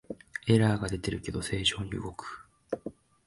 [0.47, 2.47] エラーが出てるけど正常に動く